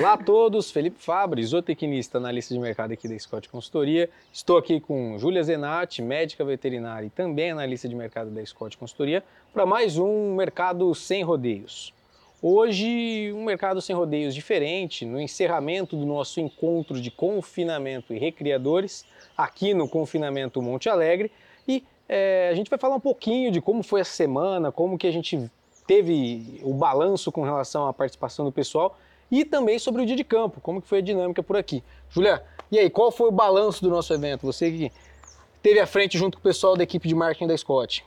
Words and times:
Olá 0.00 0.14
a 0.14 0.16
todos, 0.16 0.70
Felipe 0.70 0.96
Fabre, 0.98 1.44
zootecnista, 1.44 2.16
analista 2.16 2.54
de 2.54 2.58
mercado 2.58 2.90
aqui 2.90 3.06
da 3.06 3.18
Scott 3.18 3.46
Consultoria. 3.50 4.08
Estou 4.32 4.56
aqui 4.56 4.80
com 4.80 5.18
Júlia 5.18 5.42
Zenatti, 5.42 6.00
médica 6.00 6.42
veterinária 6.42 7.06
e 7.06 7.10
também 7.10 7.50
analista 7.50 7.86
de 7.86 7.94
mercado 7.94 8.30
da 8.30 8.42
Scott 8.46 8.78
Consultoria, 8.78 9.22
para 9.52 9.66
mais 9.66 9.98
um 9.98 10.34
Mercado 10.34 10.94
Sem 10.94 11.22
Rodeios. 11.22 11.92
Hoje, 12.40 13.30
um 13.36 13.44
mercado 13.44 13.82
sem 13.82 13.94
rodeios 13.94 14.34
diferente, 14.34 15.04
no 15.04 15.20
encerramento 15.20 15.94
do 15.94 16.06
nosso 16.06 16.40
encontro 16.40 16.98
de 16.98 17.10
confinamento 17.10 18.14
e 18.14 18.18
recriadores, 18.18 19.04
aqui 19.36 19.74
no 19.74 19.86
Confinamento 19.86 20.62
Monte 20.62 20.88
Alegre, 20.88 21.30
e 21.68 21.84
é, 22.08 22.48
a 22.50 22.54
gente 22.54 22.70
vai 22.70 22.78
falar 22.78 22.94
um 22.94 23.00
pouquinho 23.00 23.52
de 23.52 23.60
como 23.60 23.82
foi 23.82 24.00
a 24.00 24.04
semana, 24.06 24.72
como 24.72 24.96
que 24.96 25.06
a 25.06 25.12
gente 25.12 25.50
teve 25.86 26.58
o 26.62 26.72
balanço 26.72 27.30
com 27.30 27.42
relação 27.42 27.86
à 27.86 27.92
participação 27.92 28.46
do 28.46 28.50
pessoal 28.50 28.96
e 29.30 29.44
também 29.44 29.78
sobre 29.78 30.02
o 30.02 30.06
dia 30.06 30.16
de 30.16 30.24
campo, 30.24 30.60
como 30.60 30.82
que 30.82 30.88
foi 30.88 30.98
a 30.98 31.02
dinâmica 31.02 31.42
por 31.42 31.56
aqui. 31.56 31.82
Julia, 32.08 32.42
e 32.70 32.78
aí, 32.78 32.88
qual 32.88 33.10
foi 33.10 33.28
o 33.28 33.32
balanço 33.32 33.82
do 33.82 33.90
nosso 33.90 34.12
evento? 34.12 34.46
Você 34.46 34.70
que 34.70 34.92
teve 35.62 35.80
à 35.80 35.86
frente 35.86 36.16
junto 36.16 36.38
com 36.38 36.40
o 36.40 36.42
pessoal 36.42 36.76
da 36.76 36.82
equipe 36.82 37.08
de 37.08 37.14
marketing 37.14 37.48
da 37.48 37.56
Scott. 37.56 38.04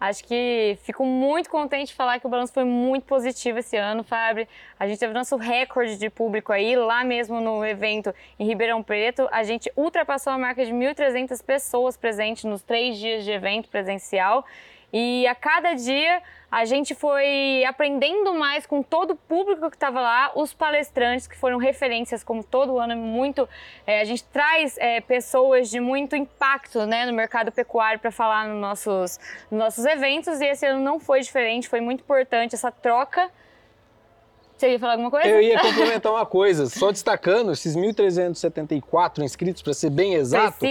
Acho 0.00 0.24
que 0.24 0.78
fico 0.82 1.04
muito 1.04 1.50
contente 1.50 1.88
de 1.88 1.94
falar 1.94 2.18
que 2.18 2.26
o 2.26 2.30
balanço 2.30 2.54
foi 2.54 2.64
muito 2.64 3.04
positivo 3.04 3.58
esse 3.58 3.76
ano, 3.76 4.02
Fábio. 4.02 4.48
A 4.78 4.88
gente 4.88 4.98
teve 4.98 5.12
nosso 5.12 5.36
recorde 5.36 5.98
de 5.98 6.08
público 6.08 6.52
aí, 6.52 6.74
lá 6.74 7.04
mesmo 7.04 7.38
no 7.38 7.62
evento 7.62 8.14
em 8.38 8.46
Ribeirão 8.46 8.82
Preto. 8.82 9.28
A 9.30 9.42
gente 9.44 9.70
ultrapassou 9.76 10.32
a 10.32 10.38
marca 10.38 10.64
de 10.64 10.72
1.300 10.72 11.44
pessoas 11.44 11.98
presentes 11.98 12.44
nos 12.44 12.62
três 12.62 12.98
dias 12.98 13.24
de 13.24 13.30
evento 13.30 13.68
presencial. 13.68 14.46
E 14.92 15.26
a 15.26 15.34
cada 15.34 15.74
dia 15.74 16.22
a 16.50 16.64
gente 16.64 16.94
foi 16.96 17.64
aprendendo 17.64 18.34
mais 18.34 18.66
com 18.66 18.82
todo 18.82 19.12
o 19.12 19.16
público 19.16 19.70
que 19.70 19.76
estava 19.76 20.00
lá, 20.00 20.32
os 20.34 20.52
palestrantes 20.52 21.28
que 21.28 21.36
foram 21.36 21.58
referências, 21.58 22.24
como 22.24 22.42
todo 22.42 22.78
ano, 22.78 22.96
muito. 22.96 23.48
É, 23.86 24.00
a 24.00 24.04
gente 24.04 24.24
traz 24.24 24.76
é, 24.78 25.00
pessoas 25.00 25.70
de 25.70 25.78
muito 25.78 26.16
impacto 26.16 26.86
né, 26.86 27.06
no 27.06 27.12
mercado 27.12 27.52
pecuário 27.52 28.00
para 28.00 28.10
falar 28.10 28.48
nos 28.48 28.60
nossos, 28.60 29.20
nos 29.48 29.60
nossos 29.60 29.84
eventos, 29.84 30.40
e 30.40 30.46
esse 30.46 30.66
ano 30.66 30.82
não 30.82 30.98
foi 30.98 31.20
diferente, 31.20 31.68
foi 31.68 31.80
muito 31.80 32.00
importante 32.00 32.56
essa 32.56 32.72
troca. 32.72 33.30
Você 34.58 34.72
ia 34.72 34.78
falar 34.78 34.92
alguma 34.92 35.10
coisa? 35.10 35.26
Eu 35.26 35.40
ia 35.40 35.58
complementar 35.58 36.12
uma 36.12 36.26
coisa, 36.26 36.66
só 36.66 36.90
destacando, 36.90 37.52
esses 37.52 37.76
1.374 37.76 39.22
inscritos, 39.22 39.62
para 39.62 39.72
ser 39.72 39.88
bem 39.88 40.14
exato, 40.14 40.66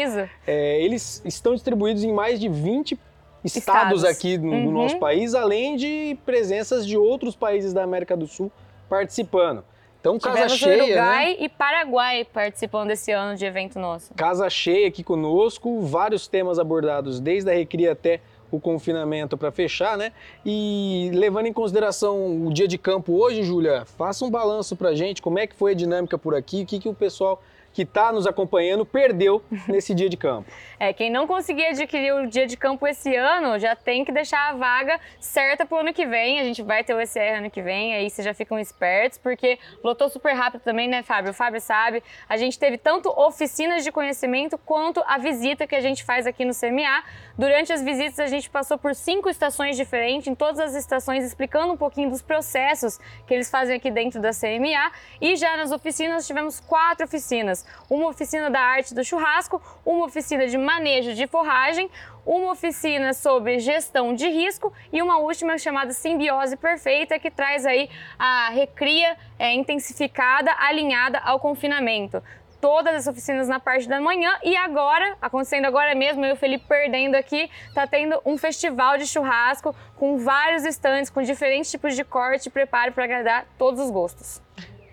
é, 0.45 0.81
eles 0.81 1.23
estão 1.25 1.55
distribuídos 1.55 2.03
em 2.03 2.11
mais 2.11 2.39
de 2.39 2.49
20 2.49 2.99
estados, 3.43 3.99
estados. 3.99 4.03
aqui 4.03 4.37
no, 4.37 4.51
uhum. 4.51 4.71
nosso 4.71 4.97
país, 4.99 5.33
além 5.33 5.75
de 5.75 6.17
presenças 6.25 6.85
de 6.85 6.97
outros 6.97 7.35
países 7.35 7.73
da 7.73 7.83
América 7.83 8.15
do 8.15 8.27
Sul 8.27 8.51
participando. 8.89 9.63
Então, 9.99 10.17
casa 10.17 10.35
Tivemos 10.35 10.57
cheia, 10.57 10.83
Uruguai 10.83 11.25
né? 11.25 11.37
e 11.39 11.49
Paraguai 11.49 12.25
participando 12.25 12.87
desse 12.87 13.11
ano 13.11 13.37
de 13.37 13.45
evento 13.45 13.77
nosso. 13.77 14.13
Casa 14.13 14.49
cheia 14.49 14.87
aqui 14.87 15.03
conosco, 15.03 15.81
vários 15.81 16.25
temas 16.27 16.57
abordados, 16.57 17.19
desde 17.19 17.51
a 17.51 17.53
recria 17.53 17.91
até 17.91 18.21
o 18.49 18.59
confinamento 18.59 19.37
para 19.37 19.51
fechar, 19.51 19.97
né? 19.97 20.11
E 20.45 21.11
levando 21.13 21.47
em 21.47 21.53
consideração 21.53 22.47
o 22.47 22.51
dia 22.51 22.67
de 22.67 22.77
campo 22.77 23.13
hoje, 23.13 23.43
Júlia, 23.43 23.85
faça 23.97 24.25
um 24.25 24.29
balanço 24.29 24.75
para 24.75 24.95
gente, 24.95 25.21
como 25.21 25.37
é 25.37 25.45
que 25.45 25.55
foi 25.55 25.73
a 25.73 25.75
dinâmica 25.75 26.17
por 26.17 26.33
aqui, 26.33 26.63
o 26.63 26.65
que, 26.65 26.79
que 26.79 26.89
o 26.89 26.93
pessoal 26.93 27.41
que 27.73 27.83
está 27.83 28.11
nos 28.11 28.25
acompanhando 28.27 28.85
perdeu 28.85 29.43
nesse 29.67 29.93
dia 29.93 30.09
de 30.09 30.17
campo. 30.17 30.49
É, 30.79 30.93
quem 30.93 31.09
não 31.09 31.27
conseguir 31.27 31.65
adquirir 31.67 32.13
o 32.13 32.27
dia 32.27 32.47
de 32.47 32.55
campo 32.55 32.87
esse 32.87 33.15
ano 33.15 33.59
já 33.59 33.75
tem 33.75 34.05
que 34.05 34.11
deixar 34.11 34.49
a 34.49 34.53
vaga 34.53 34.99
certa 35.19 35.65
para 35.65 35.77
o 35.77 35.81
ano 35.81 35.93
que 35.93 36.05
vem. 36.05 36.39
A 36.39 36.43
gente 36.43 36.61
vai 36.61 36.83
ter 36.83 36.93
o 36.93 37.01
ECR 37.01 37.37
ano 37.37 37.51
que 37.51 37.61
vem, 37.61 37.93
aí 37.93 38.09
vocês 38.09 38.23
já 38.23 38.33
ficam 38.33 38.57
espertos, 38.57 39.17
porque 39.17 39.59
lotou 39.83 40.09
super 40.09 40.33
rápido 40.33 40.61
também, 40.61 40.87
né, 40.87 41.03
Fábio? 41.03 41.31
O 41.31 41.33
Fábio 41.33 41.59
sabe. 41.59 42.01
A 42.27 42.37
gente 42.37 42.57
teve 42.57 42.77
tanto 42.77 43.09
oficinas 43.09 43.83
de 43.83 43.91
conhecimento 43.91 44.57
quanto 44.57 45.03
a 45.05 45.17
visita 45.17 45.67
que 45.67 45.75
a 45.75 45.81
gente 45.81 46.03
faz 46.03 46.25
aqui 46.25 46.45
no 46.45 46.53
CMA. 46.53 47.03
Durante 47.37 47.73
as 47.73 47.83
visitas, 47.83 48.19
a 48.19 48.27
gente 48.27 48.49
passou 48.49 48.77
por 48.77 48.95
cinco 48.95 49.29
estações 49.29 49.75
diferentes, 49.75 50.27
em 50.27 50.35
todas 50.35 50.59
as 50.59 50.75
estações, 50.75 51.23
explicando 51.23 51.73
um 51.73 51.77
pouquinho 51.77 52.09
dos 52.09 52.21
processos 52.21 52.99
que 53.27 53.33
eles 53.33 53.49
fazem 53.49 53.75
aqui 53.75 53.91
dentro 53.91 54.21
da 54.21 54.31
CMA. 54.31 54.91
E 55.19 55.35
já 55.35 55.57
nas 55.57 55.71
oficinas, 55.71 56.25
tivemos 56.25 56.59
quatro 56.59 57.05
oficinas 57.05 57.58
oficinas. 57.59 57.65
Uma 57.89 58.07
oficina 58.07 58.49
da 58.49 58.59
arte 58.59 58.93
do 58.93 59.03
churrasco, 59.03 59.61
uma 59.85 60.05
oficina 60.05 60.47
de 60.47 60.57
manejo 60.57 61.13
de 61.13 61.27
forragem, 61.27 61.89
uma 62.25 62.51
oficina 62.51 63.13
sobre 63.13 63.59
gestão 63.59 64.13
de 64.13 64.27
risco 64.27 64.71
e 64.93 65.01
uma 65.01 65.17
última 65.17 65.57
chamada 65.57 65.91
Simbiose 65.91 66.55
Perfeita, 66.55 67.17
que 67.17 67.31
traz 67.31 67.65
aí 67.65 67.89
a 68.17 68.49
recria 68.49 69.17
é, 69.37 69.53
intensificada, 69.53 70.53
alinhada 70.59 71.19
ao 71.19 71.39
confinamento 71.39 72.21
todas 72.61 72.93
as 72.93 73.07
oficinas 73.07 73.47
na 73.47 73.57
parte 73.57 73.87
da 73.87 74.01
manhã 74.01 74.37
e 74.43 74.53
agora, 74.53 75.15
acontecendo 75.21 75.63
agora 75.63 75.95
mesmo, 75.95 76.25
eu 76.25 76.31
e 76.31 76.33
o 76.33 76.35
Felipe 76.35 76.65
perdendo 76.67 77.15
aqui, 77.15 77.49
tá 77.73 77.87
tendo 77.87 78.21
um 78.25 78.37
festival 78.37 78.97
de 78.97 79.07
churrasco 79.07 79.73
com 79.95 80.17
vários 80.17 80.65
estandes, 80.65 81.09
com 81.09 81.21
diferentes 81.21 81.71
tipos 81.71 81.95
de 81.95 82.03
corte 82.03 82.47
e 82.47 82.49
preparo 82.49 82.91
para 82.91 83.05
agradar 83.05 83.45
todos 83.57 83.79
os 83.79 83.89
gostos. 83.89 84.41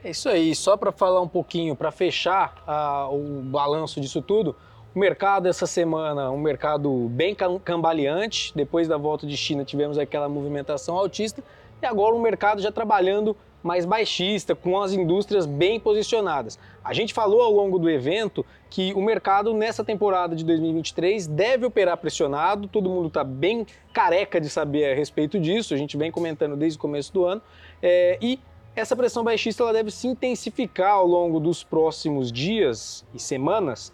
É 0.04 0.10
isso 0.10 0.28
aí, 0.28 0.54
só 0.54 0.76
para 0.76 0.92
falar 0.92 1.20
um 1.20 1.28
pouquinho, 1.28 1.74
para 1.74 1.90
fechar 1.90 2.62
uh, 2.66 3.14
o 3.14 3.42
balanço 3.42 4.00
disso 4.00 4.22
tudo, 4.22 4.54
o 4.94 4.98
mercado 4.98 5.46
essa 5.46 5.66
semana, 5.66 6.30
um 6.30 6.38
mercado 6.38 7.08
bem 7.10 7.36
cambaleante, 7.64 8.52
depois 8.54 8.88
da 8.88 8.96
volta 8.96 9.26
de 9.26 9.36
China 9.36 9.64
tivemos 9.64 9.98
aquela 9.98 10.28
movimentação 10.28 10.96
altista, 10.96 11.42
e 11.82 11.86
agora 11.86 12.14
o 12.14 12.20
mercado 12.20 12.62
já 12.62 12.72
trabalhando 12.72 13.36
mais 13.62 13.84
baixista, 13.84 14.54
com 14.54 14.80
as 14.80 14.92
indústrias 14.92 15.44
bem 15.44 15.80
posicionadas. 15.80 16.58
A 16.84 16.94
gente 16.94 17.12
falou 17.12 17.42
ao 17.42 17.50
longo 17.50 17.78
do 17.78 17.90
evento 17.90 18.46
que 18.70 18.94
o 18.94 19.02
mercado 19.02 19.52
nessa 19.52 19.84
temporada 19.84 20.36
de 20.36 20.44
2023 20.44 21.26
deve 21.26 21.66
operar 21.66 21.96
pressionado, 21.96 22.68
todo 22.68 22.88
mundo 22.88 23.08
está 23.08 23.24
bem 23.24 23.66
careca 23.92 24.40
de 24.40 24.48
saber 24.48 24.92
a 24.92 24.94
respeito 24.94 25.38
disso, 25.38 25.74
a 25.74 25.76
gente 25.76 25.96
vem 25.96 26.12
comentando 26.12 26.56
desde 26.56 26.78
o 26.78 26.80
começo 26.80 27.12
do 27.12 27.24
ano, 27.24 27.42
é, 27.82 28.16
e 28.22 28.38
essa 28.76 28.94
pressão 28.94 29.24
baixista 29.24 29.62
ela 29.62 29.72
deve 29.72 29.90
se 29.90 30.06
intensificar 30.06 30.92
ao 30.92 31.06
longo 31.06 31.40
dos 31.40 31.64
próximos 31.64 32.30
dias 32.30 33.06
e 33.14 33.18
semanas, 33.18 33.90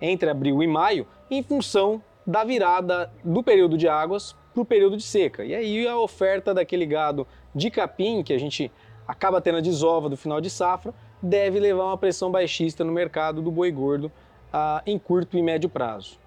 entre 0.00 0.30
abril 0.30 0.62
e 0.62 0.66
maio, 0.66 1.06
em 1.30 1.42
função 1.42 2.02
da 2.26 2.42
virada 2.42 3.12
do 3.22 3.42
período 3.42 3.76
de 3.76 3.86
águas 3.86 4.34
para 4.54 4.62
o 4.62 4.64
período 4.64 4.96
de 4.96 5.02
seca. 5.02 5.44
E 5.44 5.54
aí 5.54 5.86
a 5.86 5.98
oferta 5.98 6.54
daquele 6.54 6.86
gado 6.86 7.26
de 7.54 7.70
capim, 7.70 8.22
que 8.22 8.32
a 8.32 8.38
gente 8.38 8.72
acaba 9.06 9.40
tendo 9.40 9.58
a 9.58 9.60
desova 9.60 10.08
do 10.08 10.16
final 10.16 10.40
de 10.40 10.48
safra, 10.48 10.94
deve 11.22 11.60
levar 11.60 11.84
uma 11.84 11.98
pressão 11.98 12.30
baixista 12.30 12.82
no 12.82 12.92
mercado 12.92 13.42
do 13.42 13.50
boi 13.50 13.70
gordo 13.70 14.10
ah, 14.50 14.82
em 14.86 14.98
curto 14.98 15.36
e 15.36 15.42
médio 15.42 15.68
prazo. 15.68 16.18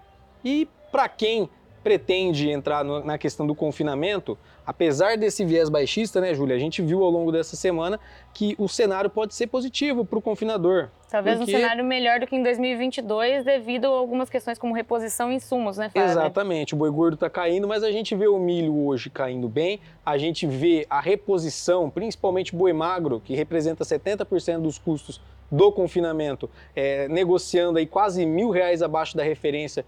E 0.45 0.67
para 0.91 1.09
quem 1.09 1.49
pretende 1.83 2.49
entrar 2.49 2.83
no, 2.83 3.03
na 3.03 3.17
questão 3.17 3.45
do 3.47 3.55
confinamento, 3.55 4.37
apesar 4.65 5.17
desse 5.17 5.43
viés 5.45 5.69
baixista, 5.69 6.21
né, 6.21 6.33
Júlia? 6.33 6.55
A 6.55 6.59
gente 6.59 6.81
viu 6.81 7.03
ao 7.03 7.09
longo 7.09 7.31
dessa 7.31 7.55
semana 7.55 7.99
que 8.33 8.55
o 8.57 8.67
cenário 8.67 9.09
pode 9.09 9.33
ser 9.33 9.47
positivo 9.47 10.05
para 10.05 10.19
o 10.19 10.21
confinador. 10.21 10.89
Talvez 11.09 11.37
porque... 11.37 11.55
um 11.55 11.59
cenário 11.59 11.83
melhor 11.83 12.19
do 12.19 12.27
que 12.27 12.35
em 12.35 12.43
2022 12.43 13.43
devido 13.43 13.85
a 13.85 13.89
algumas 13.89 14.29
questões 14.29 14.59
como 14.59 14.73
reposição 14.73 15.31
e 15.31 15.35
insumos, 15.35 15.77
né, 15.77 15.89
Fábio? 15.89 16.09
Exatamente. 16.09 16.75
O 16.75 16.77
boi 16.77 16.91
gordo 16.91 17.15
está 17.15 17.29
caindo, 17.29 17.67
mas 17.67 17.83
a 17.83 17.91
gente 17.91 18.13
vê 18.15 18.27
o 18.27 18.37
milho 18.37 18.85
hoje 18.85 19.09
caindo 19.09 19.49
bem, 19.49 19.79
a 20.05 20.17
gente 20.17 20.45
vê 20.45 20.85
a 20.89 20.99
reposição, 20.99 21.89
principalmente 21.89 22.55
boi 22.55 22.73
magro, 22.73 23.19
que 23.19 23.33
representa 23.35 23.83
70% 23.83 24.61
dos 24.61 24.77
custos 24.77 25.19
do 25.51 25.71
confinamento, 25.71 26.49
é, 26.75 27.07
negociando 27.07 27.79
aí 27.79 27.87
quase 27.87 28.25
mil 28.25 28.49
reais 28.49 28.81
abaixo 28.81 29.17
da 29.17 29.23
referência 29.23 29.83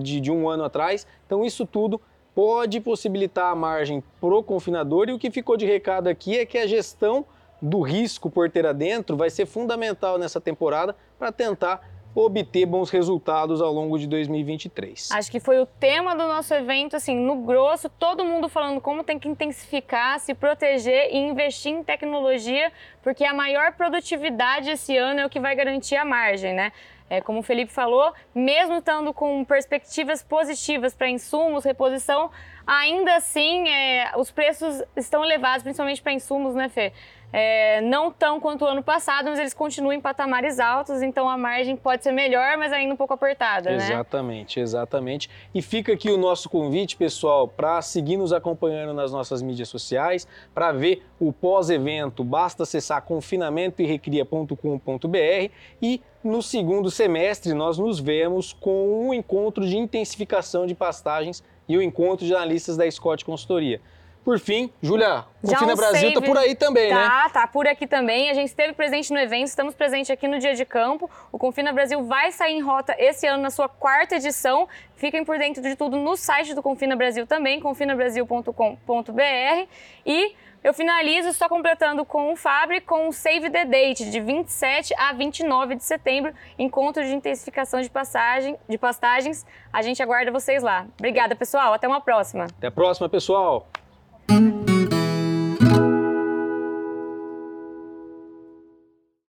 de, 0.00 0.20
de 0.20 0.30
um 0.30 0.48
ano 0.48 0.64
atrás. 0.64 1.06
Então 1.26 1.44
isso 1.44 1.66
tudo 1.66 2.00
pode 2.34 2.80
possibilitar 2.80 3.50
a 3.50 3.54
margem 3.54 4.02
pro 4.20 4.42
confinador 4.42 5.08
e 5.08 5.12
o 5.12 5.18
que 5.18 5.30
ficou 5.30 5.56
de 5.56 5.66
recado 5.66 6.08
aqui 6.08 6.38
é 6.38 6.46
que 6.46 6.58
a 6.58 6.66
gestão 6.66 7.24
do 7.60 7.80
risco 7.80 8.30
porteira 8.30 8.72
dentro 8.72 9.16
vai 9.16 9.30
ser 9.30 9.46
fundamental 9.46 10.18
nessa 10.18 10.40
temporada 10.40 10.94
para 11.18 11.32
tentar 11.32 11.97
obter 12.24 12.66
bons 12.66 12.90
resultados 12.90 13.62
ao 13.62 13.72
longo 13.72 13.98
de 13.98 14.06
2023. 14.06 15.10
Acho 15.12 15.30
que 15.30 15.40
foi 15.40 15.60
o 15.60 15.66
tema 15.66 16.14
do 16.14 16.26
nosso 16.26 16.52
evento, 16.52 16.96
assim, 16.96 17.14
no 17.14 17.36
grosso, 17.36 17.88
todo 17.88 18.24
mundo 18.24 18.48
falando 18.48 18.80
como 18.80 19.04
tem 19.04 19.18
que 19.18 19.28
intensificar, 19.28 20.18
se 20.18 20.34
proteger 20.34 21.10
e 21.12 21.16
investir 21.16 21.72
em 21.72 21.82
tecnologia, 21.82 22.72
porque 23.02 23.24
a 23.24 23.32
maior 23.32 23.72
produtividade 23.72 24.70
esse 24.70 24.96
ano 24.96 25.20
é 25.20 25.26
o 25.26 25.30
que 25.30 25.40
vai 25.40 25.54
garantir 25.54 25.96
a 25.96 26.04
margem, 26.04 26.54
né? 26.54 26.72
É, 27.10 27.22
como 27.22 27.38
o 27.38 27.42
Felipe 27.42 27.72
falou, 27.72 28.12
mesmo 28.34 28.78
estando 28.78 29.14
com 29.14 29.42
perspectivas 29.42 30.22
positivas 30.22 30.94
para 30.94 31.08
insumos, 31.08 31.64
reposição, 31.64 32.30
ainda 32.66 33.16
assim 33.16 33.66
é, 33.66 34.12
os 34.16 34.30
preços 34.30 34.82
estão 34.94 35.24
elevados, 35.24 35.62
principalmente 35.62 36.02
para 36.02 36.12
insumos, 36.12 36.54
né, 36.54 36.68
Fê? 36.68 36.92
É, 37.32 37.80
não 37.82 38.10
tão 38.10 38.40
quanto 38.40 38.64
o 38.64 38.66
ano 38.66 38.82
passado, 38.82 39.28
mas 39.28 39.38
eles 39.38 39.52
continuam 39.52 39.92
em 39.92 40.00
patamares 40.00 40.58
altos, 40.58 41.02
então 41.02 41.28
a 41.28 41.36
margem 41.36 41.76
pode 41.76 42.02
ser 42.02 42.12
melhor, 42.12 42.56
mas 42.56 42.72
ainda 42.72 42.94
um 42.94 42.96
pouco 42.96 43.12
apertada, 43.12 43.70
exatamente, 43.70 44.58
né? 44.58 44.62
Exatamente. 44.62 45.28
E 45.54 45.60
fica 45.60 45.92
aqui 45.92 46.10
o 46.10 46.16
nosso 46.16 46.48
convite, 46.48 46.96
pessoal, 46.96 47.46
para 47.46 47.82
seguir 47.82 48.16
nos 48.16 48.32
acompanhando 48.32 48.94
nas 48.94 49.12
nossas 49.12 49.42
mídias 49.42 49.68
sociais, 49.68 50.26
para 50.54 50.72
ver 50.72 51.04
o 51.20 51.30
pós-evento, 51.32 52.24
basta 52.24 52.62
acessar 52.62 53.02
confinamentoerecria.com.br 53.02 55.52
e 55.82 56.00
no 56.24 56.42
segundo 56.42 56.90
semestre 56.90 57.52
nós 57.52 57.78
nos 57.78 58.00
vemos 58.00 58.54
com 58.54 59.06
um 59.06 59.14
encontro 59.14 59.64
de 59.66 59.76
intensificação 59.76 60.66
de 60.66 60.74
pastagens 60.74 61.44
e 61.68 61.76
o 61.76 61.82
encontro 61.82 62.26
de 62.26 62.34
analistas 62.34 62.76
da 62.76 62.90
Scott 62.90 63.24
Consultoria. 63.24 63.80
Por 64.24 64.38
fim, 64.38 64.70
Júlia, 64.82 65.24
Confina 65.40 65.74
Brasil 65.74 66.12
tá 66.12 66.20
por 66.20 66.36
aí 66.36 66.54
também, 66.54 66.90
tá, 66.90 66.96
né? 66.96 67.08
Tá, 67.08 67.28
tá 67.30 67.46
por 67.46 67.66
aqui 67.66 67.86
também. 67.86 68.28
A 68.28 68.34
gente 68.34 68.48
esteve 68.48 68.72
presente 68.72 69.12
no 69.12 69.18
evento, 69.18 69.46
estamos 69.46 69.74
presentes 69.74 70.10
aqui 70.10 70.28
no 70.28 70.38
dia 70.38 70.54
de 70.54 70.64
campo. 70.64 71.10
O 71.32 71.38
Confina 71.38 71.72
Brasil 71.72 72.04
vai 72.04 72.30
sair 72.32 72.54
em 72.54 72.60
rota 72.60 72.94
esse 72.98 73.26
ano 73.26 73.42
na 73.42 73.50
sua 73.50 73.68
quarta 73.68 74.16
edição. 74.16 74.68
Fiquem 74.96 75.24
por 75.24 75.38
dentro 75.38 75.62
de 75.62 75.76
tudo 75.76 75.96
no 75.96 76.16
site 76.16 76.54
do 76.54 76.62
Confina 76.62 76.96
Brasil 76.96 77.26
também, 77.26 77.60
confinabrasil.com.br. 77.60 79.68
E 80.04 80.34
eu 80.62 80.74
finalizo 80.74 81.32
só 81.32 81.48
completando 81.48 82.04
com 82.04 82.32
o 82.32 82.36
Fabre 82.36 82.80
com 82.80 83.08
o 83.08 83.12
Save 83.12 83.48
the 83.48 83.64
Date 83.64 84.10
de 84.10 84.20
27 84.20 84.92
a 84.98 85.12
29 85.12 85.76
de 85.76 85.84
setembro, 85.84 86.34
encontro 86.58 87.04
de 87.04 87.14
intensificação 87.14 87.80
de 87.80 87.88
passagem, 87.88 88.58
de 88.68 88.76
pastagens. 88.76 89.46
A 89.72 89.82
gente 89.82 90.02
aguarda 90.02 90.32
vocês 90.32 90.62
lá. 90.62 90.84
Obrigada, 90.98 91.36
pessoal. 91.36 91.72
Até 91.72 91.86
uma 91.86 92.00
próxima. 92.00 92.44
Até 92.44 92.66
a 92.66 92.72
próxima, 92.72 93.08
pessoal. 93.08 93.68